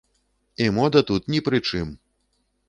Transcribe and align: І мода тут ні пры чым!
І 0.55 0.65
мода 0.77 1.03
тут 1.09 1.29
ні 1.35 1.43
пры 1.49 1.61
чым! 1.69 1.93